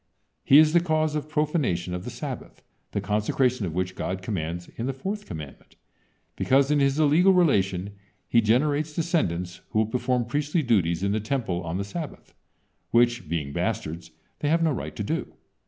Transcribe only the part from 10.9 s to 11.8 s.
in the Temple on